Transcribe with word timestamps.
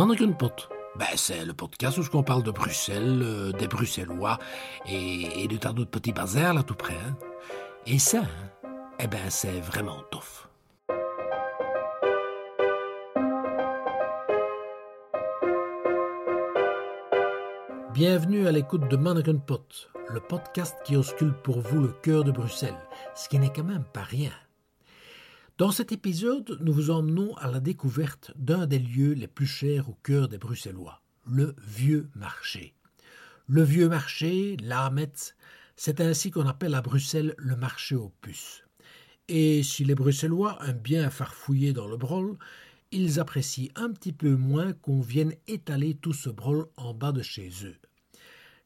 Mannequin-Pot. 0.00 0.70
Ben, 0.96 1.04
c'est 1.14 1.44
le 1.44 1.52
podcast 1.52 1.98
où 1.98 2.16
on 2.16 2.22
parle 2.22 2.42
de 2.42 2.50
Bruxelles, 2.50 3.20
euh, 3.22 3.52
des 3.52 3.68
Bruxellois 3.68 4.38
et, 4.88 5.46
de 5.46 5.58
tas 5.58 5.74
d'autres 5.74 5.90
petits 5.90 6.12
bazars 6.12 6.54
là 6.54 6.62
tout 6.62 6.74
près. 6.74 6.94
Hein. 6.94 7.18
Et 7.84 7.98
ça, 7.98 8.20
hein, 8.22 8.70
eh 8.98 9.06
ben, 9.08 9.28
c'est 9.28 9.60
vraiment 9.60 9.98
tough. 10.10 10.48
Bienvenue 17.92 18.46
à 18.46 18.52
l'écoute 18.52 18.88
de 18.88 18.96
Mannequin 18.96 19.36
Pot, 19.36 19.90
le 20.08 20.20
podcast 20.20 20.78
qui 20.82 20.96
ausculte 20.96 21.36
pour 21.42 21.60
vous 21.60 21.80
le 21.80 21.92
cœur 22.00 22.24
de 22.24 22.32
Bruxelles, 22.32 22.88
ce 23.14 23.28
qui 23.28 23.38
n'est 23.38 23.52
quand 23.52 23.64
même 23.64 23.84
pas 23.92 24.04
rien. 24.04 24.30
Dans 25.60 25.72
cet 25.72 25.92
épisode, 25.92 26.56
nous 26.62 26.72
vous 26.72 26.90
emmenons 26.90 27.36
à 27.36 27.50
la 27.50 27.60
découverte 27.60 28.32
d'un 28.34 28.66
des 28.66 28.78
lieux 28.78 29.12
les 29.12 29.26
plus 29.26 29.44
chers 29.44 29.90
au 29.90 29.98
cœur 30.02 30.26
des 30.26 30.38
Bruxellois, 30.38 31.02
le 31.26 31.54
Vieux 31.58 32.08
Marché. 32.14 32.72
Le 33.46 33.62
Vieux 33.62 33.90
Marché, 33.90 34.56
l'Armetz, 34.62 35.34
c'est 35.76 36.00
ainsi 36.00 36.30
qu'on 36.30 36.46
appelle 36.46 36.74
à 36.74 36.80
Bruxelles 36.80 37.34
le 37.36 37.56
marché 37.56 37.94
aux 37.94 38.10
puces. 38.22 38.64
Et 39.28 39.62
si 39.62 39.84
les 39.84 39.94
Bruxellois 39.94 40.58
aiment 40.66 40.78
bien 40.78 41.10
farfouiller 41.10 41.74
dans 41.74 41.88
le 41.88 41.98
brol, 41.98 42.38
ils 42.90 43.20
apprécient 43.20 43.70
un 43.74 43.92
petit 43.92 44.14
peu 44.14 44.36
moins 44.36 44.72
qu'on 44.72 45.02
vienne 45.02 45.34
étaler 45.46 45.92
tout 45.92 46.14
ce 46.14 46.30
brol 46.30 46.68
en 46.78 46.94
bas 46.94 47.12
de 47.12 47.20
chez 47.20 47.50
eux. 47.64 47.76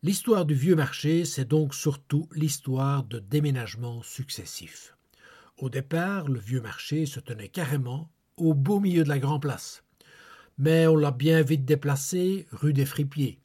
L'histoire 0.04 0.44
du 0.44 0.54
vieux 0.54 0.76
marché, 0.76 1.24
c'est 1.24 1.48
donc 1.48 1.74
surtout 1.74 2.28
l'histoire 2.36 3.02
de 3.02 3.18
déménagements 3.18 4.04
successifs. 4.04 4.93
Au 5.58 5.70
départ, 5.70 6.28
le 6.28 6.40
vieux 6.40 6.60
marché 6.60 7.06
se 7.06 7.20
tenait 7.20 7.48
carrément 7.48 8.10
au 8.36 8.54
beau 8.54 8.80
milieu 8.80 9.04
de 9.04 9.08
la 9.08 9.20
Grand 9.20 9.38
Place. 9.38 9.84
Mais 10.58 10.88
on 10.88 10.96
l'a 10.96 11.12
bien 11.12 11.42
vite 11.42 11.64
déplacé 11.64 12.48
rue 12.50 12.72
des 12.72 12.84
Fripiers, 12.84 13.38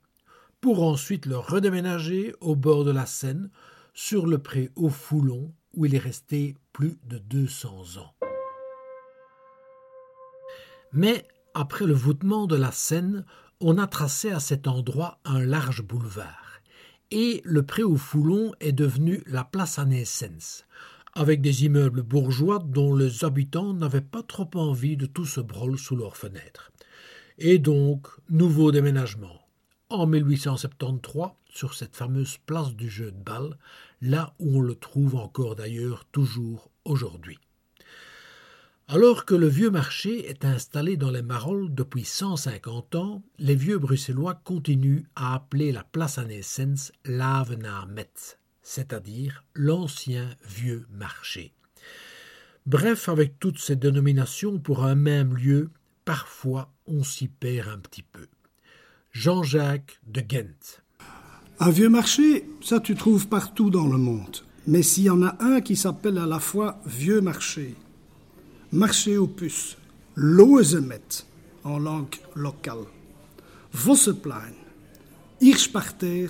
pour 0.60 0.82
ensuite 0.82 1.28
le 1.28 1.38
redéménager 1.38 2.34
au 2.42 2.56
bord 2.56 2.84
de 2.84 2.92
la 2.92 3.06
Seine, 3.06 3.52
sur 3.94 4.26
le 4.26 4.40
pré 4.40 4.72
au 4.76 4.90
Foulon, 4.90 5.54
où 5.76 5.86
il 5.86 5.94
est 5.94 6.00
resté 6.00 6.56
plus 6.74 6.98
de 7.06 7.20
200 7.20 7.98
ans. 7.98 8.16
Mais 10.92 11.28
après 11.54 11.86
le 11.86 11.94
voûtement 11.94 12.48
de 12.48 12.56
la 12.56 12.72
Seine, 12.72 13.24
on 13.60 13.78
a 13.78 13.86
tracé 13.86 14.32
à 14.32 14.40
cet 14.40 14.68
endroit 14.68 15.20
un 15.26 15.46
large 15.46 15.84
boulevard, 15.84 16.62
et 17.12 17.42
le 17.44 17.64
pré 17.64 17.84
au 17.84 17.98
Foulon 17.98 18.52
est 18.60 18.72
devenu 18.72 19.22
la 19.28 19.44
place 19.44 19.78
à 19.78 19.86
avec 21.14 21.42
des 21.42 21.66
immeubles 21.66 22.04
bourgeois 22.04 22.60
dont 22.60 22.96
les 22.96 23.24
habitants 23.24 23.74
n'avaient 23.74 24.02
pas 24.02 24.24
trop 24.24 24.50
envie 24.56 24.98
de 24.98 25.06
tout 25.06 25.26
ce 25.26 25.42
brol 25.42 25.78
sous 25.78 25.96
leurs 25.96 26.18
fenêtres. 26.18 26.72
Et 27.38 27.58
donc, 27.58 28.08
nouveau 28.30 28.72
déménagement. 28.72 29.42
En 29.90 30.06
1873, 30.06 31.32
sur 31.50 31.74
cette 31.74 31.96
fameuse 31.96 32.38
place 32.46 32.76
du 32.76 32.90
jeu 32.90 33.12
de 33.12 33.24
balle, 33.24 33.58
là 34.02 34.34
où 34.40 34.60
on 34.60 34.62
le 34.62 34.76
trouve 34.76 35.16
encore 35.16 35.56
d'ailleurs 35.56 36.06
toujours 36.12 36.70
aujourd'hui. 36.86 37.40
Alors 38.88 39.26
que 39.26 39.36
le 39.36 39.48
vieux 39.48 39.70
marché 39.70 40.28
est 40.30 40.46
installé 40.46 40.98
dans 40.98 41.12
les 41.12 41.22
Marolles 41.22 41.74
depuis 41.74 42.04
150 42.04 42.96
ans, 42.96 43.24
les 43.38 43.56
vieux 43.56 43.78
bruxellois 43.78 44.34
continuent 44.34 45.04
à 45.16 45.36
appeler 45.36 45.72
la 45.72 45.84
place 45.84 46.18
à 46.18 46.26
naissance 46.26 46.92
Metz 47.06 48.39
c'est-à-dire 48.70 49.44
l'ancien 49.56 50.30
vieux 50.48 50.86
marché. 50.92 51.54
Bref, 52.68 53.10
avec 53.10 53.40
toutes 53.40 53.58
ces 53.58 53.76
dénominations 53.76 54.60
pour 54.60 54.86
un 54.86 54.94
même 54.94 55.36
lieu, 55.36 55.72
parfois 56.06 56.72
on 56.86 57.04
s'y 57.04 57.30
perd 57.30 57.68
un 57.68 57.80
petit 57.80 58.04
peu. 58.04 58.28
Jean-Jacques 59.12 60.00
de 60.06 60.22
Ghent. 60.22 60.84
Un 61.60 61.72
vieux 61.72 61.90
marché, 61.90 62.48
ça 62.62 62.80
tu 62.80 62.94
trouves 62.94 63.28
partout 63.28 63.72
dans 63.72 63.88
le 63.88 63.98
monde. 63.98 64.38
Mais 64.68 64.84
s'il 64.84 65.06
y 65.06 65.10
en 65.10 65.24
a 65.24 65.36
un 65.40 65.62
qui 65.62 65.76
s'appelle 65.76 66.20
à 66.20 66.28
la 66.28 66.40
fois 66.40 66.80
vieux 66.86 67.22
marché, 67.22 67.74
marché 68.72 69.18
aux 69.18 69.26
puces, 69.26 69.78
Loezemet 70.14 71.26
en 71.64 71.80
langue 71.80 72.18
locale, 72.36 72.86
Vosseplein, 73.74 74.54
Hirschparter 75.42 76.28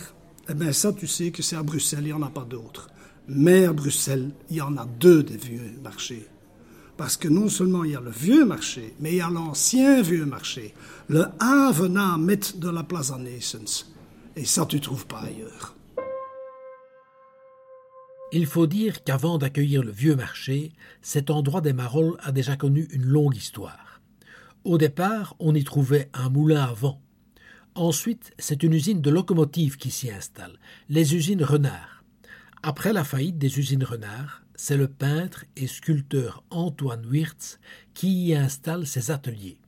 eh 0.50 0.54
bien, 0.56 0.72
ça, 0.72 0.92
tu 0.94 1.06
sais 1.06 1.32
que 1.32 1.44
c'est 1.44 1.56
à 1.56 1.64
Bruxelles, 1.64 2.02
il 2.02 2.08
n'y 2.08 2.14
en 2.14 2.24
a 2.24 2.30
pas 2.30 2.46
d'autres. 2.46 2.90
Mais 3.28 3.66
à 3.66 3.74
Bruxelles, 3.74 4.32
il 4.50 4.58
y 4.58 4.62
en 4.62 4.76
a 4.78 4.86
deux 4.86 5.22
des 5.22 5.38
vieux 5.38 5.80
marchés. 5.84 6.28
Parce 6.98 7.16
que 7.18 7.28
non 7.28 7.50
seulement 7.50 7.84
il 7.84 7.92
y 7.92 7.96
a 7.96 8.02
le 8.02 8.10
vieux 8.10 8.46
marché, 8.46 8.96
mais 9.00 9.12
il 9.12 9.18
y 9.18 9.22
a 9.22 9.30
l'ancien 9.30 10.02
vieux 10.02 10.26
marché, 10.26 10.74
le 11.08 11.26
Met 12.18 12.58
de 12.58 12.70
la 12.70 12.84
Plaza 12.84 13.18
Nations. 13.18 13.86
Et 14.36 14.46
ça, 14.46 14.66
tu 14.66 14.82
trouves 14.82 15.06
pas 15.06 15.20
ailleurs. 15.20 15.76
Il 18.32 18.46
faut 18.46 18.68
dire 18.68 19.04
qu'avant 19.04 19.38
d'accueillir 19.38 19.84
le 19.84 19.92
vieux 19.92 20.16
marché, 20.16 20.72
cet 21.02 21.30
endroit 21.30 21.62
des 21.62 21.74
Marolles 21.74 22.18
a 22.22 22.32
déjà 22.32 22.56
connu 22.56 22.88
une 22.92 23.06
longue 23.06 23.36
histoire. 23.36 24.02
Au 24.64 24.78
départ, 24.78 25.36
on 25.40 25.56
y 25.56 25.64
trouvait 25.64 26.09
un 26.14 26.30
moulin 26.30 26.64
à 26.64 26.74
vent, 26.74 27.02
Ensuite, 27.79 28.34
c'est 28.38 28.63
une 28.63 28.73
usine 28.73 29.00
de 29.00 29.09
locomotives 29.09 29.78
qui 29.78 29.90
s'y 29.90 30.12
installe, 30.12 30.59
les 30.90 31.16
usines 31.16 31.45
Renard. 31.45 32.03
Après 32.62 32.91
la 32.91 33.06
faillite 33.06 33.38
des 33.38 33.57
usines 33.57 33.85
Renard, 33.85 34.44
c'est 34.53 34.75
le 34.75 34.90
peintre 34.90 35.45
et 35.56 35.66
sculpteur 35.66 36.44
Antoine 36.50 37.06
Wirtz 37.06 37.57
qui 37.94 38.25
y 38.25 38.35
installe 38.35 38.85
ses 38.85 39.12
ateliers, 39.12 39.59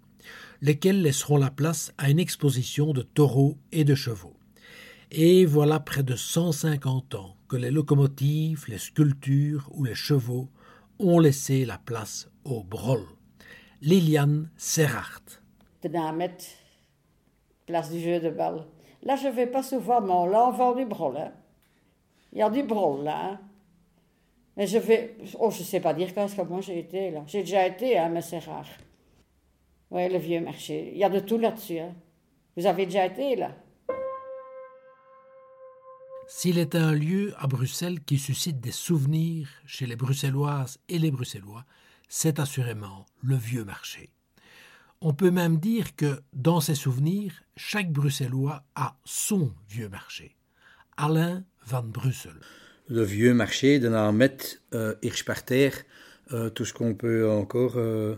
lesquels 0.62 1.02
laisseront 1.02 1.38
la 1.38 1.52
place 1.52 1.94
à 1.98 2.10
une 2.10 2.20
exposition 2.20 2.92
de 2.92 3.02
taureaux 3.02 3.58
et 3.72 3.86
de 3.86 3.96
chevaux. 3.96 4.36
Et 5.12 5.46
voilà 5.46 5.80
près 5.80 6.04
de 6.04 6.18
150 6.18 7.16
ans 7.16 7.38
que 7.48 7.56
les 7.56 7.72
locomotives, 7.72 8.66
les 8.68 8.78
sculptures 8.78 9.70
ou 9.72 9.86
les 9.86 9.96
chevaux 9.96 10.50
ont 11.00 11.20
laissé 11.20 11.64
la 11.64 11.78
place 11.78 12.30
au 12.44 12.62
brol. 12.62 13.06
Liliane 13.82 14.50
Serrart 14.58 15.24
place 17.66 17.92
du 17.92 18.00
jeu 18.00 18.20
de 18.20 18.30
balle. 18.30 18.66
Là, 19.04 19.16
je 19.16 19.28
ne 19.28 19.34
vais 19.34 19.48
pas 19.48 19.64
souvent, 19.64 20.02
mais 20.02 20.12
on 20.12 20.26
l'a 20.26 20.74
du 20.76 20.86
brol. 20.86 21.18
Hein. 21.18 21.32
Il 22.34 22.40
y 22.40 22.42
a 22.42 22.50
du 22.50 22.64
brol 22.64 23.04
là. 23.04 23.26
Hein. 23.26 23.40
Mais 24.58 24.68
je 24.68 24.78
vais. 24.78 25.16
Oh, 25.40 25.50
je 25.50 25.60
ne 25.60 25.64
sais 25.64 25.80
pas 25.80 25.94
dire 25.94 26.14
quand 26.14 26.26
est-ce 26.26 26.36
que 26.36 26.42
moi 26.42 26.62
j'ai 26.62 26.80
été 26.80 27.12
là. 27.12 27.24
J'ai 27.26 27.42
déjà 27.42 27.66
été, 27.66 27.98
hein, 27.98 28.10
mais 28.10 28.22
c'est 28.22 28.40
rare. 28.40 28.68
Oui, 29.90 30.08
le 30.08 30.18
vieux 30.18 30.42
marché. 30.42 30.92
Il 30.94 30.98
y 30.98 31.04
a 31.04 31.10
de 31.10 31.20
tout 31.20 31.38
là-dessus. 31.38 31.80
Vous 32.56 32.66
avez 32.66 32.86
déjà 32.86 33.06
été 33.06 33.36
là? 33.36 33.52
S'il 36.28 36.60
est 36.60 36.76
un 36.76 36.94
lieu 36.94 37.34
à 37.38 37.48
Bruxelles 37.48 38.02
qui 38.06 38.18
suscite 38.18 38.62
des 38.62 38.72
souvenirs 38.72 39.50
chez 39.66 39.86
les 39.86 39.98
Bruxelloises 39.98 40.80
et 40.88 40.98
les 40.98 41.12
Bruxellois, 41.12 41.66
c'est 42.08 42.40
assurément 42.40 43.06
le 43.22 43.36
vieux 43.36 43.66
marché. 43.66 44.10
On 45.04 45.14
peut 45.14 45.32
même 45.32 45.58
dire 45.58 45.96
que, 45.96 46.20
dans 46.32 46.62
ses 46.62 46.76
souvenirs, 46.76 47.34
chaque 47.58 47.92
Bruxellois 47.92 48.64
a 48.76 48.96
son 49.04 49.52
vieux 49.68 49.90
marché. 49.90 50.36
Alain 50.96 51.44
van 51.66 51.82
Brussel. 51.82 52.36
Le 52.88 53.02
vieux 53.02 53.34
marché 53.34 53.80
de 53.80 53.90
Narmet, 53.90 54.38
euh, 54.76 54.94
euh, 56.34 56.50
tout 56.52 56.66
ce 56.66 56.74
qu'on 56.74 56.94
peut 56.94 57.28
encore. 57.28 57.74
Euh, 57.78 58.16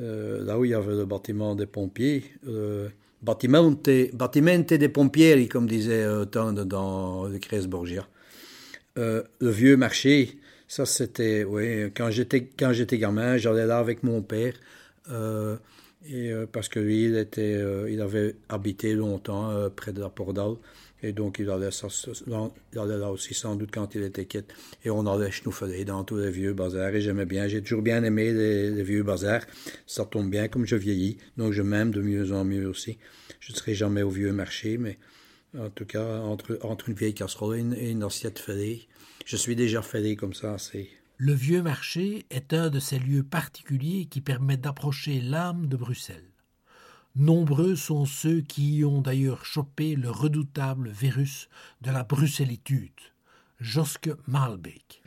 euh, 0.00 0.44
là 0.44 0.58
où 0.58 0.64
il 0.64 0.72
y 0.72 0.74
avait 0.74 0.96
le 0.96 1.04
bâtiment 1.04 1.54
des 1.54 1.66
pompiers. 1.66 2.24
Batimente, 3.22 3.88
batimente 4.12 4.74
des 4.74 4.88
pompiers, 4.88 5.46
comme 5.46 5.68
disait 5.68 6.04
Tande 6.32 6.64
dans 6.64 7.26
le 7.26 7.38
Crèse 7.38 7.68
Borgia. 7.68 8.06
le 8.96 9.24
vieux 9.40 9.76
marché, 9.76 10.40
ça 10.66 10.86
c'était. 10.86 11.44
Oui, 11.44 11.92
quand 11.96 12.10
j'étais 12.10 12.98
gamin, 12.98 13.36
j'allais 13.36 13.66
là 13.66 13.78
avec 13.78 14.02
mon 14.02 14.22
père. 14.22 14.54
Et, 16.06 16.30
euh, 16.30 16.46
parce 16.50 16.68
que 16.68 16.80
lui, 16.80 17.06
il, 17.06 17.16
était, 17.16 17.54
euh, 17.54 17.90
il 17.90 18.00
avait 18.00 18.36
habité 18.48 18.94
longtemps 18.94 19.50
euh, 19.50 19.70
près 19.70 19.92
de 19.92 20.00
la 20.00 20.10
Pordale. 20.10 20.56
Et 21.02 21.12
donc, 21.12 21.38
il 21.38 21.50
allait, 21.50 21.70
là 21.70 23.10
aussi 23.10 23.34
sans 23.34 23.56
doute 23.56 23.70
quand 23.72 23.94
il 23.94 24.02
était 24.02 24.24
quitte. 24.26 24.52
Et 24.84 24.90
on 24.90 25.06
allait 25.06 25.30
chenoufler 25.30 25.84
dans 25.84 26.04
tous 26.04 26.16
les 26.16 26.30
vieux 26.30 26.52
bazars. 26.52 26.94
Et 26.94 27.00
j'aimais 27.00 27.26
bien. 27.26 27.46
J'ai 27.46 27.62
toujours 27.62 27.82
bien 27.82 28.02
aimé 28.04 28.32
les, 28.32 28.82
vieux 28.82 29.02
bazars. 29.02 29.42
Ça 29.86 30.04
tombe 30.04 30.30
bien 30.30 30.48
comme 30.48 30.66
je 30.66 30.76
vieillis. 30.76 31.18
Donc, 31.36 31.52
je 31.52 31.62
m'aime 31.62 31.90
de 31.90 32.00
mieux 32.00 32.32
en 32.32 32.44
mieux 32.44 32.66
aussi. 32.66 32.98
Je 33.40 33.52
ne 33.52 33.56
serai 33.56 33.74
jamais 33.74 34.02
au 34.02 34.10
vieux 34.10 34.32
marché, 34.32 34.78
mais 34.78 34.98
en 35.58 35.70
tout 35.70 35.84
cas, 35.84 36.20
entre, 36.20 36.88
une 36.88 36.94
vieille 36.94 37.14
casserole 37.14 37.74
et 37.76 37.90
une, 37.90 38.02
assiette 38.02 38.38
fêlée, 38.38 38.88
je 39.24 39.36
suis 39.36 39.56
déjà 39.56 39.82
fêlé 39.82 40.16
comme 40.16 40.34
ça. 40.34 40.56
C'est 40.58 40.88
le 41.16 41.32
vieux 41.32 41.62
marché 41.62 42.26
est 42.30 42.52
un 42.52 42.70
de 42.70 42.80
ces 42.80 42.98
lieux 42.98 43.22
particuliers 43.22 44.06
qui 44.06 44.20
permettent 44.20 44.62
d'approcher 44.62 45.20
l'âme 45.20 45.66
de 45.68 45.76
Bruxelles. 45.76 46.32
Nombreux 47.14 47.76
sont 47.76 48.04
ceux 48.04 48.40
qui 48.40 48.78
y 48.78 48.84
ont 48.84 49.00
d'ailleurs 49.00 49.44
chopé 49.44 49.94
le 49.94 50.10
redoutable 50.10 50.88
virus 50.88 51.48
de 51.82 51.92
la 51.92 52.02
bruxellitude. 52.02 52.90
Joske 53.60 54.10
Malbeek. 54.26 55.02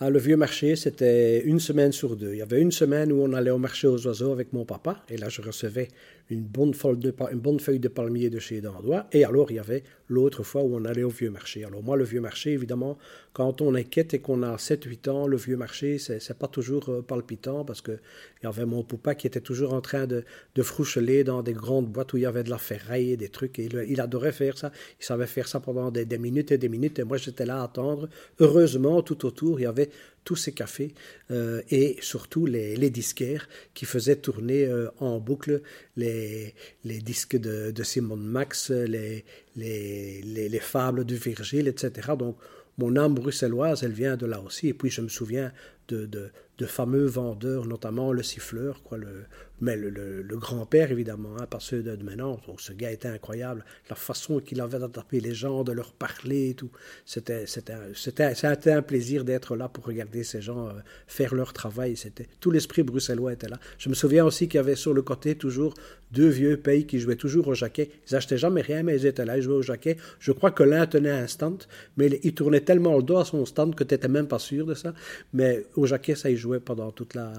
Ah, 0.00 0.08
le 0.08 0.18
vieux 0.18 0.36
marché, 0.36 0.76
c'était 0.76 1.44
une 1.44 1.60
semaine 1.60 1.92
sur 1.92 2.16
deux. 2.16 2.32
Il 2.32 2.38
y 2.38 2.42
avait 2.42 2.60
une 2.60 2.72
semaine 2.72 3.12
où 3.12 3.22
on 3.22 3.32
allait 3.34 3.50
au 3.50 3.58
marché 3.58 3.86
aux 3.86 4.06
oiseaux 4.06 4.32
avec 4.32 4.52
mon 4.54 4.64
papa, 4.64 5.04
et 5.10 5.18
là 5.18 5.28
je 5.28 5.42
recevais 5.42 5.88
une 6.30 6.42
bonne, 6.42 6.72
feuille 6.74 6.98
de, 6.98 7.88
palmier 7.88 8.30
de 8.30 8.38
chez 8.38 8.60
Dandois. 8.60 9.06
Et 9.12 9.24
alors, 9.24 9.50
il 9.50 9.56
y 9.56 9.58
avait 9.58 9.82
l'autre 10.08 10.42
fois 10.42 10.62
où 10.62 10.74
on 10.74 10.84
allait 10.84 11.02
au 11.02 11.10
vieux 11.10 11.30
marché. 11.30 11.64
Alors, 11.64 11.82
moi, 11.82 11.96
le 11.96 12.04
vieux 12.04 12.20
marché, 12.20 12.52
évidemment, 12.52 12.96
quand 13.32 13.60
on 13.60 13.74
quête 13.82 14.14
et 14.14 14.20
qu'on 14.20 14.42
a 14.42 14.56
7-8 14.56 15.10
ans, 15.10 15.26
le 15.26 15.36
vieux 15.36 15.56
marché, 15.56 15.98
c'est 15.98 16.38
pas 16.38 16.48
toujours 16.48 16.88
euh, 16.88 17.02
palpitant 17.02 17.64
parce 17.64 17.82
qu'il 17.82 18.00
y 18.42 18.46
avait 18.46 18.64
mon 18.64 18.82
papa 18.82 19.14
qui 19.14 19.26
était 19.26 19.40
toujours 19.40 19.74
en 19.74 19.80
train 19.80 20.06
de, 20.06 20.24
de 20.54 20.62
froucheler 20.62 21.24
dans 21.24 21.42
des 21.42 21.52
grandes 21.52 21.88
boîtes 21.88 22.12
où 22.12 22.16
il 22.16 22.22
y 22.22 22.26
avait 22.26 22.44
de 22.44 22.50
la 22.50 22.58
ferraille 22.58 23.12
et 23.12 23.16
des 23.16 23.28
trucs. 23.28 23.58
Et 23.58 23.68
il, 23.88 24.00
adorait 24.00 24.32
faire 24.32 24.56
ça. 24.56 24.72
Il 25.00 25.04
savait 25.04 25.26
faire 25.26 25.48
ça 25.48 25.60
pendant 25.60 25.90
des, 25.90 26.04
des 26.06 26.18
minutes 26.18 26.52
et 26.52 26.58
des 26.58 26.68
minutes. 26.68 26.98
Et 26.98 27.04
moi, 27.04 27.16
j'étais 27.18 27.44
là 27.44 27.60
à 27.60 27.64
attendre. 27.64 28.08
Heureusement, 28.40 29.02
tout 29.02 29.26
autour, 29.26 29.60
il 29.60 29.64
y 29.64 29.66
avait 29.66 29.90
tous 30.24 30.36
ces 30.36 30.52
cafés 30.52 30.94
euh, 31.30 31.62
et 31.70 31.96
surtout 32.00 32.46
les, 32.46 32.90
disquaires 32.90 33.48
qui 33.74 33.84
faisaient 33.84 34.16
tourner 34.16 34.64
euh, 34.64 34.88
en 34.98 35.18
boucle 35.18 35.62
les, 35.96 36.54
les 36.84 36.98
disques 36.98 37.36
de, 37.36 37.70
de 37.70 37.82
Simon 37.82 38.16
Max, 38.16 38.70
les, 38.70 39.24
les, 39.56 40.22
les, 40.22 40.58
fables 40.60 41.04
de 41.04 41.14
Virgile, 41.14 41.68
etc. 41.68 42.12
Donc, 42.18 42.36
mon 42.78 42.96
âme 42.96 43.14
bruxelloise, 43.14 43.84
elle 43.84 43.92
vient 43.92 44.16
de 44.16 44.26
là 44.26 44.40
aussi. 44.40 44.68
Et 44.68 44.74
puis, 44.74 44.90
je 44.90 45.00
me 45.00 45.08
souviens 45.08 45.52
de, 45.88 46.30
fameux 46.66 47.04
vendeurs, 47.04 47.66
notamment 47.66 48.12
le 48.12 48.22
siffleur, 48.22 48.82
quoi, 48.82 48.96
le, 48.96 49.26
mais 49.60 49.76
le, 49.76 50.36
grand-père, 50.36 50.90
évidemment, 50.90 51.36
hein, 51.38 51.46
parce 51.48 51.70
que 51.70 51.76
de, 51.76 52.02
maintenant, 52.02 52.40
ce 52.58 52.72
gars 52.72 52.90
était 52.90 53.08
incroyable. 53.08 53.64
La 53.88 53.96
façon 53.96 54.40
qu'il 54.40 54.60
avait 54.60 54.78
d'attraper 54.78 55.20
les 55.20 55.34
gens, 55.34 55.62
de 55.62 55.72
leur 55.72 55.92
parler 55.92 56.54
tout. 56.54 56.70
C'était, 57.04 57.46
c'était, 57.46 57.76
c'était, 57.94 58.34
c'était 58.34 58.72
un 58.72 58.82
plaisir 58.82 59.24
d'être 59.24 59.56
là 59.56 59.68
pour 59.68 59.84
regarder 59.84 60.24
ces 60.24 60.42
gens 60.42 60.68
euh, 60.68 60.72
faire 61.06 61.34
leur 61.34 61.52
travail. 61.52 61.96
C'était, 61.96 62.26
tout 62.40 62.50
l'esprit 62.50 62.82
bruxellois 62.82 63.32
était 63.32 63.48
là. 63.48 63.58
Je 63.78 63.88
me 63.88 63.94
souviens 63.94 64.24
aussi 64.24 64.48
qu'il 64.48 64.58
y 64.58 64.60
avait 64.60 64.76
sur 64.76 64.92
le 64.92 65.02
côté 65.02 65.36
toujours 65.36 65.74
deux 66.10 66.28
vieux 66.28 66.56
pays 66.56 66.86
qui 66.86 66.98
jouaient 66.98 67.16
toujours 67.16 67.48
au 67.48 67.54
jaquet. 67.54 67.90
Ils 68.08 68.16
achetaient 68.16 68.38
jamais 68.38 68.60
rien, 68.60 68.82
mais 68.82 68.96
ils 68.96 69.06
étaient 69.06 69.24
là, 69.24 69.36
ils 69.36 69.42
jouaient 69.42 69.54
au 69.54 69.62
jaquet. 69.62 69.96
Je 70.18 70.32
crois 70.32 70.50
que 70.50 70.62
l'un 70.62 70.86
tenait 70.86 71.10
un 71.10 71.26
stand, 71.26 71.64
mais 71.96 72.20
il 72.22 72.34
tournait 72.34 72.60
tellement 72.60 72.96
le 72.96 73.02
dos 73.02 73.18
à 73.18 73.24
son 73.24 73.44
stand 73.46 73.74
que 73.74 73.84
tu 73.84 73.94
n'étais 73.94 74.08
même 74.08 74.28
pas 74.28 74.38
sûr 74.38 74.66
de 74.66 74.74
ça. 74.74 74.94
Mais 75.32 75.64
au 75.76 75.86
jaquet, 75.86 76.14
ça 76.14 76.30
y 76.30 76.36
jouait 76.36 76.60
pendant 76.60 76.90
toute 76.92 77.14
la, 77.14 77.32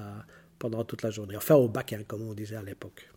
pendant 0.60 0.84
toute 0.84 1.02
la 1.04 1.12
journée. 1.12 1.38
Enfin, 1.38 1.56
au 1.56 1.68
bac, 1.68 1.94
hein, 1.94 2.04
comme 2.08 2.22
on 2.28 2.34
disait 2.34 2.56
à 2.56 2.64
l'époque. 2.64 3.10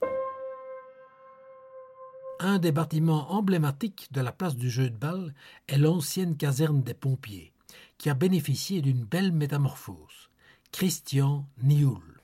Un 2.40 2.58
des 2.58 2.70
bâtiments 2.70 3.32
emblématiques 3.32 4.08
de 4.12 4.20
la 4.20 4.30
place 4.30 4.56
du 4.56 4.70
jeu 4.70 4.90
de 4.90 4.96
balle 4.96 5.34
est 5.66 5.78
l'ancienne 5.78 6.36
caserne 6.36 6.82
des 6.82 6.94
pompiers, 6.94 7.52
qui 7.98 8.10
a 8.10 8.14
bénéficié 8.14 8.80
d'une 8.80 9.04
belle 9.04 9.32
métamorphose. 9.32 10.30
Christian 10.70 11.46
Nioul. 11.62 12.20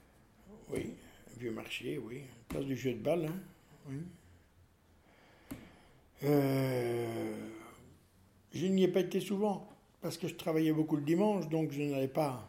Oui, 0.72 0.94
vieux 1.38 1.50
marché, 1.50 1.98
oui. 1.98 2.22
Place 2.48 2.64
du 2.64 2.76
jeu 2.76 2.92
de 2.94 3.02
balle, 3.02 3.26
hein. 3.26 3.40
Oui. 3.88 3.96
Euh, 6.22 7.34
je 8.52 8.66
n'y 8.66 8.84
ai 8.84 8.88
pas 8.88 9.00
été 9.00 9.20
souvent, 9.20 9.68
parce 10.00 10.16
que 10.16 10.28
je 10.28 10.34
travaillais 10.34 10.72
beaucoup 10.72 10.96
le 10.96 11.02
dimanche, 11.02 11.48
donc 11.48 11.72
je 11.72 11.82
n'avais 11.82 12.08
pas 12.08 12.48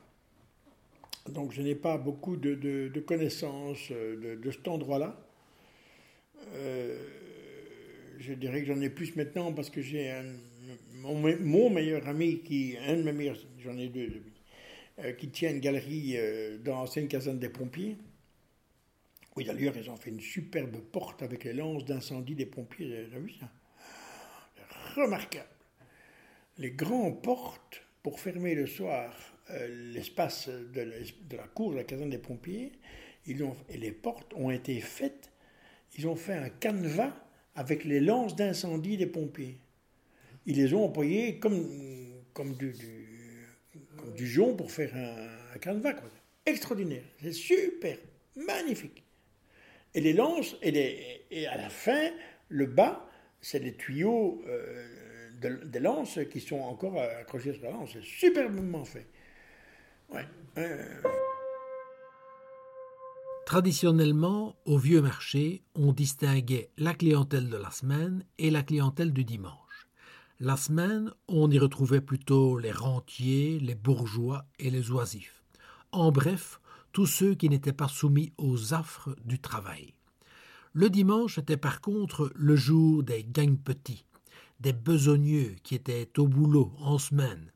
donc 1.29 1.51
je 1.51 1.61
n'ai 1.61 1.75
pas 1.75 1.97
beaucoup 1.97 2.37
de, 2.37 2.99
connaissances 3.05 3.89
euh, 3.91 4.35
de, 4.35 4.51
cet 4.51 4.67
endroit-là. 4.67 5.19
Euh, 6.53 6.97
je 8.19 8.33
dirais 8.33 8.61
que 8.61 8.67
j'en 8.67 8.81
ai 8.81 8.89
plus 8.89 9.15
maintenant 9.15 9.51
parce 9.51 9.69
que 9.69 9.81
j'ai 9.81 10.13
mon, 11.01 11.69
meilleur 11.69 12.07
ami 12.07 12.41
qui, 12.41 12.77
un 12.87 12.97
de 12.97 13.03
mes 13.03 13.11
meilleurs, 13.11 13.37
j'en 13.59 13.77
ai 13.77 13.87
deux, 13.87 14.21
euh, 14.99 15.13
qui 15.13 15.29
tient 15.29 15.51
une 15.51 15.59
galerie 15.59 16.15
dans 16.63 16.75
l'ancienne 16.75 17.07
caserne 17.07 17.39
des 17.39 17.49
pompiers. 17.49 17.97
Oui, 19.35 19.43
d'ailleurs, 19.43 19.75
ils 19.75 19.89
ont 19.89 19.97
fait 19.97 20.11
une 20.11 20.21
superbe 20.21 20.77
porte 20.77 21.21
avec 21.21 21.43
les 21.43 21.53
lances 21.53 21.83
d'incendie 21.83 22.35
des 22.35 22.45
pompiers. 22.45 23.05
Vous 23.11 23.23
vu 23.23 23.33
ça? 23.33 23.51
Remarquable. 24.95 25.49
Les 26.57 26.71
grandes 26.71 27.21
portes 27.21 27.81
pour 28.01 28.21
fermer 28.21 28.55
le 28.55 28.65
soir 28.65 29.34
l'espace 29.93 30.49
de, 30.49 31.35
la 31.35 31.47
cour 31.47 31.71
de 31.71 31.77
la 31.77 31.83
caserne 31.83 32.09
des 32.09 32.17
pompiers, 32.17 32.71
ils 33.27 33.43
ont, 33.43 33.55
et 33.69 33.77
les 33.77 33.91
portes 33.91 34.33
ont 34.35 34.51
été 34.51 34.79
faites, 34.79 35.31
ils 35.97 36.07
ont 36.07 36.15
fait 36.15 36.33
un 36.33 36.49
canevas 36.49 37.13
avec 37.55 37.85
les 37.85 37.99
lances 37.99 38.35
d'incendie 38.35 38.97
des 38.97 39.07
pompiers. 39.07 39.57
Ils 40.45 40.57
les 40.57 40.73
ont 40.73 40.85
employés 40.85 41.39
comme, 41.39 41.67
comme, 42.33 42.55
du, 42.55 42.73
du, 44.15 44.27
jonc 44.27 44.55
pour 44.55 44.71
faire 44.71 44.95
un, 44.95 45.57
canevas. 45.59 45.95
Extraordinaire, 46.45 47.03
c'est 47.21 47.31
super, 47.31 47.97
magnifique. 48.35 49.03
Et 49.95 50.01
les 50.01 50.13
lances, 50.13 50.55
et, 50.61 50.71
les, 50.71 51.25
et 51.31 51.47
à 51.47 51.57
la 51.57 51.69
fin, 51.69 52.11
le 52.49 52.65
bas, 52.65 53.09
c'est 53.41 53.59
les 53.59 53.75
tuyaux 53.75 54.43
euh, 54.47 55.05
des 55.65 55.79
lances 55.79 56.19
qui 56.31 56.39
sont 56.39 56.59
encore 56.59 56.99
accrochés 57.01 57.53
sur 57.53 57.63
la 57.63 57.71
lance. 57.71 57.91
C'est 57.93 58.03
superbement 58.03 58.85
fait. 58.85 59.07
Traditionnellement, 63.45 64.55
au 64.65 64.77
vieux 64.77 65.01
marché, 65.01 65.63
on 65.75 65.93
distinguait 65.93 66.71
la 66.77 66.93
clientèle 66.93 67.49
de 67.49 67.57
la 67.57 67.69
semaine 67.69 68.25
et 68.37 68.49
la 68.49 68.63
clientèle 68.63 69.13
du 69.13 69.23
dimanche. 69.23 69.87
La 70.39 70.57
semaine, 70.57 71.11
on 71.27 71.49
y 71.49 71.59
retrouvait 71.59 72.01
plutôt 72.01 72.57
les 72.57 72.71
rentiers, 72.71 73.59
les 73.59 73.75
bourgeois 73.75 74.45
et 74.59 74.69
les 74.69 74.91
oisifs. 74.91 75.43
En 75.91 76.11
bref, 76.11 76.59
tous 76.91 77.05
ceux 77.05 77.35
qui 77.35 77.49
n'étaient 77.49 77.71
pas 77.71 77.87
soumis 77.87 78.33
aux 78.37 78.73
affres 78.73 79.15
du 79.23 79.39
travail. 79.39 79.93
Le 80.73 80.89
dimanche 80.89 81.37
était 81.37 81.55
par 81.55 81.79
contre 81.79 82.31
le 82.35 82.55
jour 82.55 83.03
des 83.03 83.23
gangs 83.23 83.57
petits, 83.57 84.05
des 84.59 84.73
besogneux 84.73 85.55
qui 85.63 85.75
étaient 85.75 86.09
au 86.17 86.27
boulot 86.27 86.73
en 86.79 86.97
semaine, 86.97 87.51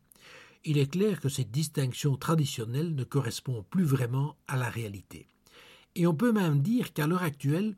il 0.66 0.78
est 0.78 0.92
clair 0.92 1.20
que 1.20 1.30
cette 1.30 1.52
distinction 1.52 2.18
traditionnelle 2.18 2.96
ne 2.96 3.04
correspond 3.04 3.64
plus 3.70 3.86
vraiment 3.86 4.36
à 4.48 4.58
la 4.58 4.70
réalité. 4.70 5.28
Et 5.96 6.06
on 6.06 6.14
peut 6.14 6.32
même 6.32 6.62
dire 6.62 6.94
qu'à 6.94 7.08
l'heure 7.08 7.24
actuelle, 7.24 7.76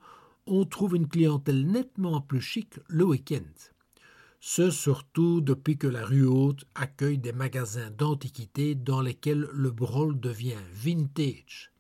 on 0.47 0.65
trouve 0.65 0.95
une 0.95 1.07
clientèle 1.07 1.65
nettement 1.65 2.21
plus 2.21 2.41
chic 2.41 2.79
le 2.87 3.05
week-end. 3.05 3.43
Ce 4.39 4.71
surtout 4.71 5.39
depuis 5.39 5.77
que 5.77 5.87
la 5.87 6.03
rue 6.03 6.25
haute 6.25 6.65
accueille 6.73 7.19
des 7.19 7.31
magasins 7.31 7.91
d'antiquités 7.91 8.73
dans 8.73 9.01
lesquels 9.01 9.47
le 9.53 9.69
brol 9.69 10.19
devient 10.19 10.57
vintage. 10.73 11.71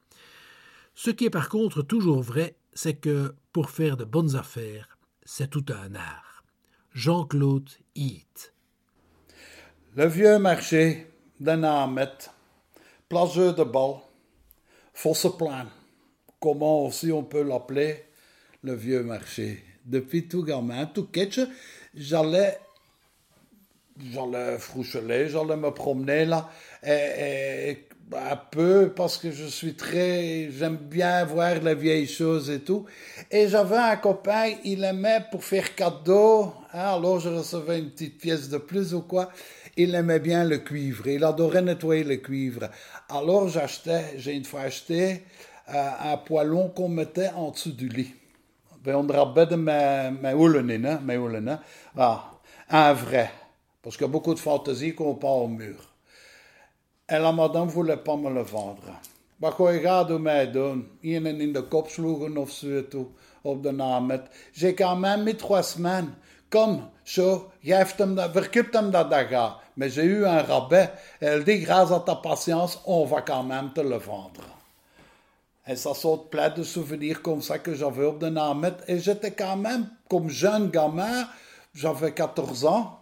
Ce 0.93 1.09
qui 1.09 1.25
est 1.25 1.31
par 1.31 1.49
contre 1.49 1.81
toujours 1.81 2.21
vrai, 2.21 2.57
c'est 2.73 2.95
que 2.95 3.33
pour 3.51 3.71
faire 3.71 3.97
de 3.97 4.05
bonnes 4.05 4.35
affaires, 4.35 4.99
c'est 5.23 5.49
tout 5.49 5.65
un 5.69 5.95
art. 5.95 6.43
Jean-Claude. 6.93 7.69
Le 9.93 10.05
vieux 10.05 10.39
marché 10.39 11.05
de 11.41 11.51
Namet, 11.51 12.05
place 13.09 13.35
de 13.35 13.63
bal, 13.65 13.95
Fosseplein, 14.93 15.67
comment 16.39 16.85
aussi 16.85 17.11
on 17.11 17.23
peut 17.23 17.43
l'appeler, 17.43 18.05
le 18.63 18.73
vieux 18.73 19.03
marché. 19.03 19.61
Depuis 19.83 20.29
tout 20.29 20.43
gamin, 20.43 20.85
tout 20.85 21.07
ketch, 21.07 21.41
j'allais 21.93 22.57
j'allais 24.13 24.57
froucheler, 24.59 25.27
j'allais 25.27 25.57
me 25.57 25.71
promener 25.71 26.23
là, 26.23 26.49
et, 26.87 27.79
un 28.13 28.35
peu 28.37 28.93
parce 28.95 29.17
que 29.17 29.29
je 29.29 29.45
suis 29.45 29.73
très, 29.73 30.51
j'aime 30.51 30.77
bien 30.77 31.25
voir 31.25 31.55
les 31.55 31.75
vieilles 31.75 32.07
choses 32.07 32.49
et 32.49 32.61
tout. 32.61 32.85
Et 33.29 33.49
j'avais 33.49 33.75
un 33.75 33.97
copain, 33.97 34.53
il 34.63 34.85
aimait 34.85 35.25
pour 35.31 35.43
faire 35.43 35.75
cadeau, 35.75 36.53
hein, 36.73 36.93
alors 36.95 37.19
je 37.19 37.27
recevais 37.27 37.79
une 37.79 37.89
petite 37.89 38.19
pièce 38.19 38.47
de 38.47 38.57
plus 38.57 38.93
ou 38.93 39.01
quoi 39.01 39.29
il 39.75 39.95
aimait 39.95 40.19
bien 40.19 40.43
le 40.43 40.57
cuivre, 40.57 41.07
il 41.07 41.23
adorait 41.23 41.61
nettoyer 41.61 42.03
le 42.03 42.17
cuivre. 42.17 42.69
Alors 43.09 43.47
j'achetais, 43.49 44.17
j'ai 44.17 44.33
une 44.33 44.45
fois 44.45 44.61
acheté 44.61 45.23
euh, 45.69 46.13
un 46.13 46.17
poêlon 46.17 46.69
qu'on 46.69 46.89
mettait 46.89 47.29
en 47.35 47.51
dessous 47.51 47.75
du 47.75 47.87
lit. 47.87 48.13
Bij 48.83 48.93
onder 48.93 49.31
bedden 49.31 49.63
met, 49.63 50.21
met 50.21 50.33
hoelen 50.33 50.69
in, 50.69 50.83
hè, 50.83 50.99
met 50.99 51.17
hoelen, 51.17 51.47
hè. 51.47 51.55
Ah, 51.95 52.23
un 52.67 52.95
vrai. 52.95 53.29
Parce 53.81 53.95
qu'il 53.97 54.05
y 54.05 54.09
a 54.09 54.11
beaucoup 54.11 54.33
de 54.33 54.39
fantaisie 54.39 54.93
qu'on 54.93 55.15
peint 55.15 55.27
au 55.27 55.47
mur. 55.47 55.93
Et 57.07 57.19
la 57.19 57.31
madame 57.31 57.67
voulait 57.67 57.97
pas 57.97 58.15
me 58.15 58.29
le 58.29 58.43
vendre. 58.43 58.99
Kon 59.49 59.73
je 59.73 59.79
gaan 59.79 60.07
door 60.07 60.21
mij 60.21 60.51
doen? 60.51 60.87
Iemand 60.99 61.39
in 61.39 61.53
de 61.53 61.63
kop 61.63 61.89
sloegen 61.89 62.37
of 62.37 62.51
zo 62.51 62.87
toe, 62.87 63.05
op 63.41 63.63
de 63.63 63.71
naam. 63.71 64.11
J'ai 64.51 64.73
quand 64.73 64.99
même 64.99 65.23
mis 65.23 65.35
trois 65.35 65.71
semaines. 65.71 66.09
Comme, 66.49 66.79
zo, 67.03 67.51
geef 67.61 67.95
hem 67.95 68.15
dat, 68.15 68.31
verkoopt 68.31 68.73
hem 68.73 68.91
dat 68.91 69.09
dat 69.09 69.27
gaat. 69.27 69.60
Mais 69.77 69.89
j'ai 69.89 70.03
eu 70.03 70.25
un 70.25 70.41
rabais. 70.41 70.91
Elle 71.19 71.43
dit, 71.43 71.59
grâce 71.59 71.91
à 71.91 71.99
ta 71.99 72.15
patience, 72.15 72.81
on 72.85 73.05
va 73.05 73.21
quand 73.21 73.43
même 73.43 73.71
te 73.73 73.81
le 73.81 73.97
vendre. 73.97 74.41
Et 75.67 75.75
ça 75.75 75.93
sont 75.93 76.17
plein 76.17 76.49
de 76.49 76.63
souvenirs 76.63 77.21
comme 77.21 77.41
ça 77.41 77.59
que 77.59 77.73
j'avais 77.73 78.05
au 78.05 78.13
de. 78.13 78.73
Et 78.87 78.99
j'étais 78.99 79.31
quand 79.31 79.57
même, 79.57 79.87
comme 80.09 80.29
jeune 80.29 80.69
gamin, 80.69 81.27
j'avais 81.73 82.13
14 82.13 82.65
ans, 82.65 82.99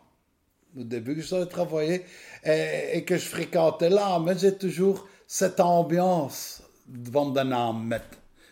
au 0.77 0.83
début 0.83 1.15
que 1.15 1.21
j'avais 1.21 1.45
travaillé, 1.47 2.05
et, 2.43 3.03
que 3.05 3.17
je 3.17 3.25
fréquentais 3.25 3.89
là, 3.89 4.19
mais 4.19 4.37
j'ai 4.37 4.55
toujours 4.55 5.07
cette 5.25 5.59
ambiance 5.59 6.61
devant 6.87 7.29
de 7.29 7.41
Namet. 7.41 8.01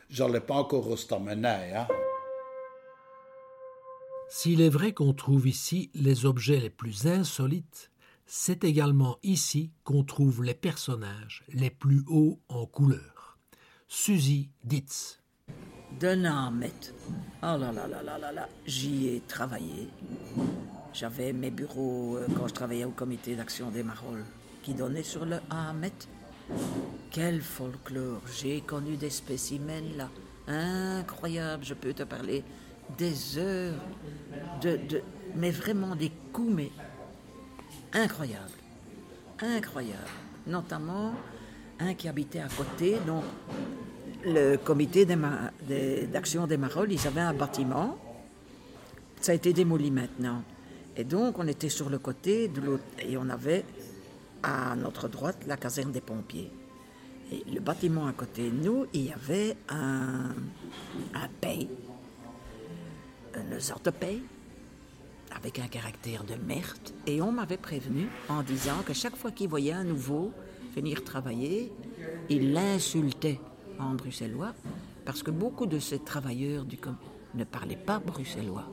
Je 0.10 0.24
n'allais 0.24 0.40
pas 0.40 0.56
encore 0.56 0.88
au. 0.88 1.76
Hein. 1.76 1.88
S'il 4.30 4.62
est 4.62 4.70
vrai 4.70 4.94
qu'on 4.94 5.14
trouve 5.14 5.48
ici 5.48 5.90
les 5.94 6.26
objets 6.26 6.60
les 6.60 6.70
plus 6.70 7.08
insolites, 7.08 7.92
c'est 8.28 8.66
également 8.66 9.18
ici 9.24 9.72
qu'on 9.86 10.04
trouve 10.04 10.44
les 10.44 10.54
personnages 10.54 11.44
les 11.54 11.70
plus 11.70 12.04
hauts 12.08 12.40
en 12.50 12.66
couleur. 12.66 13.40
Suzy 13.88 14.50
Ditz. 14.66 15.22
De 16.00 16.14
Namet. 16.14 16.74
Oh 17.42 17.56
là 17.58 17.72
là 17.72 17.88
là 17.88 18.04
là 18.04 18.18
là 18.20 18.32
là, 18.34 18.50
j'y 18.66 19.08
ai 19.08 19.22
travaillé. 19.22 19.88
J'avais 20.94 21.32
mes 21.32 21.52
bureaux 21.52 22.18
euh, 22.18 22.28
quand 22.36 22.48
je 22.50 22.54
travaillais 22.54 22.84
au 22.84 22.92
comité 22.92 23.36
d'action 23.36 23.72
des 23.72 23.84
Marolles 23.84 24.26
qui 24.62 24.74
donnait 24.74 25.04
sur 25.04 25.26
le 25.26 25.38
Hamet. 25.50 25.94
Quel 27.12 27.42
folklore 27.42 28.22
J'ai 28.40 28.60
connu 28.60 28.98
des 28.98 29.10
spécimens 29.10 29.96
là. 29.96 30.10
Incroyable, 30.48 31.64
je 31.64 31.74
peux 31.74 31.94
te 31.94 32.04
parler 32.04 32.44
des 32.98 33.38
heures 33.38 33.80
de, 34.62 34.78
de 34.90 35.02
mais 35.36 35.52
vraiment 35.52 35.96
des 35.96 36.12
coups, 36.34 36.54
mais 36.54 36.72
incroyables. 37.94 38.52
Incroyables. 39.42 40.02
Notamment 40.48 41.14
un 41.80 41.94
qui 41.94 42.08
habitait 42.08 42.40
à 42.40 42.48
côté, 42.48 42.98
donc 43.06 43.24
le 44.26 44.58
comité 44.58 45.06
d'action 45.06 46.48
des 46.48 46.58
Marolles, 46.58 46.92
ils 46.92 47.08
avaient 47.08 47.22
un 47.22 47.34
bâtiment. 47.34 47.98
Ça 49.22 49.32
a 49.32 49.36
été 49.36 49.54
démoli 49.54 49.92
maintenant. 49.92 50.44
Et 50.96 51.04
donc, 51.04 51.38
on 51.38 51.48
était 51.48 51.70
sur 51.70 51.90
le 51.90 52.00
côté 52.00 52.48
de 52.48 52.62
l'autre, 52.62 52.84
et 53.00 53.18
on 53.18 53.30
avait 53.30 53.64
à 54.42 54.76
notre 54.76 55.08
droite 55.08 55.44
la 55.46 55.58
caserne 55.58 55.92
des 55.92 56.02
pompiers. 56.02 56.52
Et 57.32 57.44
le 57.52 57.60
bâtiment 57.60 58.08
à 58.08 58.14
côté 58.14 58.50
de 58.50 58.56
nous, 58.56 58.86
il 58.94 59.06
y 59.06 59.12
avait 59.12 59.56
un, 59.70 60.30
un 61.14 61.28
paye, 61.42 61.70
une 63.36 63.60
sorte 63.60 63.86
de 63.86 63.92
paye, 63.92 64.24
avec 65.36 65.60
un 65.60 65.68
caractère 65.68 66.24
de 66.24 66.36
merde. 66.36 66.90
Et 67.06 67.22
on 67.22 67.32
m'avait 67.32 67.58
prévenu 67.58 68.08
en 68.30 68.44
disant 68.44 68.82
que 68.86 68.94
chaque 68.94 69.16
fois 69.16 69.32
qu'il 69.32 69.50
voyait 69.50 69.74
un 69.74 69.84
nouveau 69.84 70.32
venir 70.76 71.04
travailler, 71.04 71.72
il 72.30 72.54
l'insultait 72.54 73.40
en 73.80 73.94
bruxellois, 73.94 74.54
parce 75.06 75.24
que 75.24 75.32
beaucoup 75.32 75.66
de 75.66 75.80
ces 75.80 76.00
travailleurs 76.00 76.66
du 76.66 76.78
ne 77.34 77.44
parlaient 77.44 77.76
pas 77.76 78.00
bruxellois. 78.00 78.68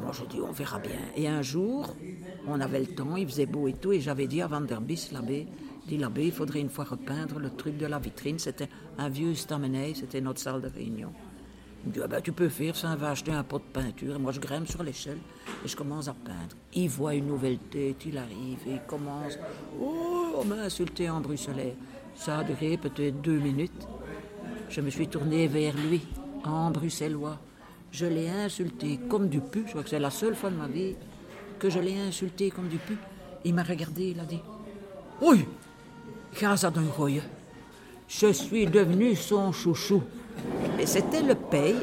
Moi, 0.00 0.12
j'ai 0.12 0.26
dit, 0.26 0.40
on 0.40 0.52
verra 0.52 0.78
bien. 0.78 1.00
Et 1.16 1.28
un 1.28 1.42
jour, 1.42 1.94
on 2.46 2.60
avait 2.60 2.80
le 2.80 2.86
temps, 2.86 3.16
il 3.16 3.26
faisait 3.26 3.46
beau 3.46 3.68
et 3.68 3.74
tout, 3.74 3.92
et 3.92 4.00
j'avais 4.00 4.26
dit 4.26 4.40
à 4.40 4.46
Van 4.46 4.62
der 4.62 4.80
l'abbé, 5.12 5.46
dit 5.86 5.98
l'abbé, 5.98 6.26
il 6.26 6.32
faudrait 6.32 6.60
une 6.60 6.70
fois 6.70 6.84
repeindre 6.84 7.38
le 7.38 7.50
truc 7.50 7.76
de 7.76 7.86
la 7.86 7.98
vitrine. 7.98 8.38
C'était 8.38 8.68
un 8.98 9.08
vieux 9.08 9.34
stamenet, 9.34 9.92
c'était 9.94 10.20
notre 10.20 10.40
salle 10.40 10.62
de 10.62 10.68
réunion. 10.68 11.12
Il 11.84 11.88
me 11.88 11.94
dit, 11.94 12.00
ah 12.02 12.06
ben, 12.06 12.20
tu 12.20 12.32
peux 12.32 12.48
faire 12.48 12.76
ça, 12.76 12.94
va 12.94 13.10
acheter 13.10 13.32
un 13.32 13.42
pot 13.42 13.58
de 13.58 13.64
peinture. 13.64 14.14
Et 14.14 14.18
moi, 14.18 14.32
je 14.32 14.40
grimpe 14.40 14.68
sur 14.68 14.82
l'échelle 14.82 15.18
et 15.64 15.68
je 15.68 15.76
commence 15.76 16.08
à 16.08 16.14
peindre. 16.14 16.56
Il 16.74 16.88
voit 16.88 17.14
une 17.14 17.26
nouvelle 17.26 17.58
tête, 17.58 18.04
il 18.06 18.16
arrive 18.18 18.58
et 18.66 18.74
il 18.74 18.82
commence. 18.86 19.38
Oh, 19.80 20.36
on 20.38 20.44
m'a 20.44 20.56
insulté 20.56 21.10
en 21.10 21.20
bruxellois. 21.20 21.74
Ça 22.14 22.38
a 22.38 22.44
duré 22.44 22.76
peut-être 22.76 23.20
deux 23.20 23.38
minutes. 23.38 23.86
Je 24.68 24.80
me 24.80 24.90
suis 24.90 25.08
tourné 25.08 25.48
vers 25.48 25.74
lui, 25.76 26.02
en 26.44 26.70
bruxellois. 26.70 27.38
Je 27.90 28.06
l'ai 28.06 28.30
insulté 28.30 29.00
comme 29.08 29.28
du 29.28 29.40
pu. 29.40 29.64
Je 29.66 29.70
crois 29.70 29.82
que 29.82 29.90
c'est 29.90 29.98
la 29.98 30.10
seule 30.10 30.36
fois 30.36 30.50
de 30.50 30.56
ma 30.56 30.68
vie 30.68 30.94
que 31.58 31.68
je 31.68 31.80
l'ai 31.80 31.98
insulté 31.98 32.50
comme 32.50 32.68
du 32.68 32.78
pu. 32.78 32.96
Il 33.44 33.54
m'a 33.54 33.64
regardé, 33.64 34.10
il 34.10 34.20
a 34.20 34.24
dit 34.24 34.40
Oui, 35.20 35.44
Casa 36.38 36.72
Je 38.08 38.32
suis 38.32 38.66
devenu 38.66 39.16
son 39.16 39.52
chouchou. 39.52 40.02
Et 40.78 40.86
c'était 40.86 41.22
le 41.22 41.34
paye. 41.34 41.76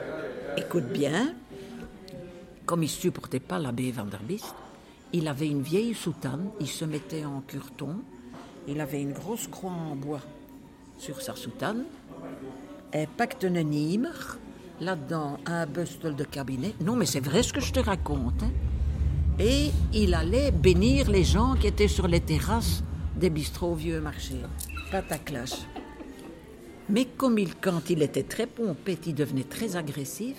Écoute 0.57 0.87
bien, 0.87 1.33
comme 2.65 2.83
il 2.83 2.89
supportait 2.89 3.39
pas 3.39 3.59
l'abbé 3.59 3.91
Vanderbist, 3.91 4.53
il 5.13 5.27
avait 5.27 5.47
une 5.47 5.61
vieille 5.61 5.93
soutane, 5.93 6.49
il 6.59 6.67
se 6.67 6.85
mettait 6.85 7.25
en 7.25 7.41
curton, 7.41 7.95
il 8.67 8.79
avait 8.81 9.01
une 9.01 9.13
grosse 9.13 9.47
croix 9.47 9.71
en 9.71 9.95
bois 9.95 10.21
sur 10.97 11.21
sa 11.21 11.35
soutane, 11.35 11.85
un 12.93 13.05
pacte 13.05 13.43
Nimer, 13.45 14.37
là-dedans 14.81 15.37
un 15.45 15.65
bustle 15.65 16.15
de 16.15 16.23
cabinet. 16.23 16.73
Non, 16.81 16.95
mais 16.95 17.05
c'est 17.05 17.19
vrai 17.19 17.43
ce 17.43 17.53
que 17.53 17.61
je 17.61 17.71
te 17.71 17.79
raconte. 17.79 18.43
Hein. 18.43 18.51
Et 19.39 19.71
il 19.93 20.13
allait 20.13 20.51
bénir 20.51 21.09
les 21.09 21.23
gens 21.23 21.55
qui 21.55 21.67
étaient 21.67 21.87
sur 21.87 22.07
les 22.07 22.19
terrasses 22.19 22.83
des 23.15 23.29
bistrots 23.29 23.75
vieux 23.75 24.01
marché. 24.01 24.35
Pataclash. 24.91 25.53
Mais 26.89 27.05
comme 27.05 27.37
il, 27.37 27.55
quand 27.55 27.89
il 27.89 28.01
était 28.01 28.23
très 28.23 28.47
pompé, 28.47 28.97
il 29.05 29.13
devenait 29.13 29.43
très 29.43 29.75
agressif, 29.75 30.37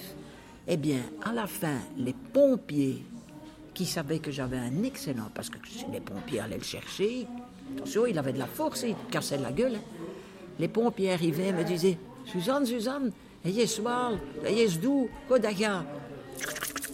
eh 0.67 0.77
bien, 0.77 1.01
à 1.23 1.33
la 1.33 1.47
fin, 1.47 1.79
les 1.97 2.15
pompiers 2.33 3.05
qui 3.73 3.87
savaient 3.87 4.19
que 4.19 4.33
j'avais 4.33 4.59
un 4.59 4.83
excellent, 4.83 5.31
parce 5.33 5.49
que 5.49 5.59
les 5.93 6.01
pompiers 6.01 6.41
allaient 6.41 6.59
le 6.59 6.65
chercher, 6.65 7.27
attention, 7.77 8.07
il 8.07 8.19
avait 8.19 8.33
de 8.33 8.39
la 8.39 8.47
force, 8.47 8.83
il 8.83 8.97
cassait 9.11 9.39
la 9.39 9.53
gueule. 9.53 9.77
Hein. 9.77 10.05
Les 10.59 10.69
pompiers 10.69 11.13
arrivaient 11.13 11.49
et 11.49 11.53
me 11.53 11.65
disaient 11.65 11.99
Suzanne, 12.27 12.67
Suzanne, 12.67 13.13
ayez 13.45 13.67
soal, 13.67 14.19
ayez 14.45 14.69
doux, 14.69 15.09
kodaya. 15.29 15.85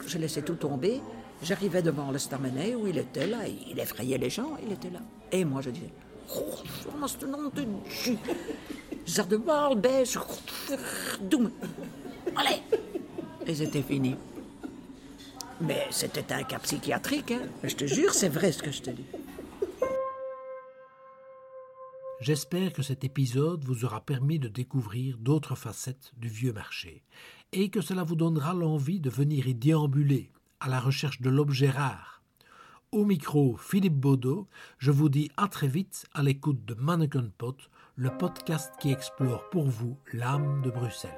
Je 0.06 0.18
laissais 0.18 0.42
tout 0.42 0.54
tomber. 0.54 1.00
J'arrivais 1.42 1.82
devant 1.82 2.10
le 2.10 2.18
stamenet 2.18 2.74
où 2.74 2.86
il 2.86 2.96
était 2.98 3.26
là, 3.26 3.38
il 3.46 3.78
effrayait 3.78 4.18
les 4.18 4.30
gens, 4.30 4.56
il 4.64 4.72
était 4.72 4.90
là. 4.90 5.00
Et 5.32 5.44
moi 5.44 5.60
je 5.60 5.70
disais 5.70 5.92
Oh, 6.34 7.06
ce 7.06 7.26
nom 7.26 7.50
de 7.54 7.62
Dieu 7.62 8.18
Zardemal, 9.16 9.76
beige, 9.76 10.18
doum. 11.22 11.50
Allez 12.36 12.60
Et 13.46 13.54
c'était 13.54 13.80
fini. 13.80 14.14
Mais 15.62 15.86
c'était 15.90 16.34
un 16.34 16.42
cas 16.42 16.58
psychiatrique, 16.58 17.30
hein. 17.30 17.40
Je 17.64 17.74
te 17.74 17.86
jure, 17.86 18.12
c'est 18.12 18.28
vrai 18.28 18.52
ce 18.52 18.62
que 18.62 18.70
je 18.70 18.82
te 18.82 18.90
dis. 18.90 19.06
J'espère 22.20 22.74
que 22.74 22.82
cet 22.82 23.04
épisode 23.04 23.64
vous 23.64 23.86
aura 23.86 24.02
permis 24.02 24.38
de 24.38 24.48
découvrir 24.48 25.16
d'autres 25.16 25.54
facettes 25.54 26.12
du 26.18 26.28
vieux 26.28 26.52
marché 26.52 27.02
et 27.52 27.70
que 27.70 27.80
cela 27.80 28.04
vous 28.04 28.16
donnera 28.16 28.52
l'envie 28.52 29.00
de 29.00 29.08
venir 29.08 29.46
y 29.48 29.54
déambuler 29.54 30.30
à 30.60 30.68
la 30.68 30.78
recherche 30.78 31.22
de 31.22 31.30
l'objet 31.30 31.70
rare. 31.70 32.15
Au 32.96 33.04
micro, 33.04 33.58
Philippe 33.58 34.00
Baudot, 34.00 34.48
je 34.78 34.90
vous 34.90 35.10
dis 35.10 35.30
à 35.36 35.48
très 35.48 35.68
vite 35.68 36.06
à 36.14 36.22
l'écoute 36.22 36.64
de 36.64 36.72
Mannequin 36.72 37.28
Pot, 37.36 37.68
le 37.94 38.08
podcast 38.08 38.72
qui 38.80 38.90
explore 38.90 39.50
pour 39.50 39.68
vous 39.68 39.98
l'âme 40.14 40.62
de 40.62 40.70
Bruxelles. 40.70 41.12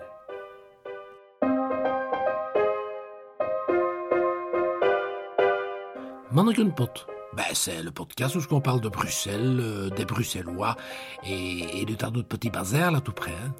Mannequin 6.32 6.70
Pot 6.70 7.06
ben, 7.34 7.44
c'est 7.52 7.80
le 7.80 7.92
podcast 7.92 8.34
où 8.34 8.40
on 8.50 8.60
parle 8.60 8.80
de 8.80 8.88
Bruxelles, 8.88 9.60
euh, 9.60 9.88
des 9.90 10.04
Bruxellois 10.04 10.74
et, 11.22 11.84
de 11.84 11.94
tas 11.94 12.10
d'autres 12.10 12.26
petits 12.26 12.50
bazars 12.50 12.90
là 12.90 13.00
tout 13.00 13.12
près. 13.12 13.30
Hein. 13.30 13.54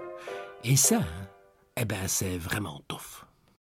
Et 0.64 0.74
ça, 0.74 0.96
hein, 0.96 1.28
eh 1.76 1.84
ben, 1.84 2.08
c'est 2.08 2.36
vraiment 2.36 2.82
tough. 2.88 3.27